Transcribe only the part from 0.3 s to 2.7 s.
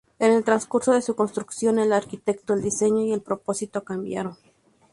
el transcurso de su construcción, el arquitecto, el